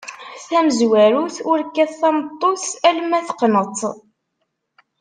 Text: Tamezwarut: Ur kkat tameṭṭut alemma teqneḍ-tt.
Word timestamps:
Tamezwarut: 0.47 1.35
Ur 1.49 1.59
kkat 1.67 1.91
tameṭṭut 2.01 2.63
alemma 2.89 3.19
teqneḍ-tt. 3.27 3.83